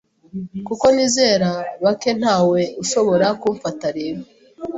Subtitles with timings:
[0.67, 1.49] kuko nizera
[1.83, 4.21] bake Nta we ushobora kumfata rero